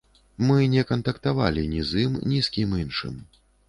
Мы 0.47 0.65
не 0.75 0.83
кантактавалі 0.93 1.69
ні 1.77 1.85
з 1.93 2.05
ім, 2.09 2.19
ні 2.35 2.43
з 2.49 2.53
кім 2.57 2.79
іншым. 2.85 3.27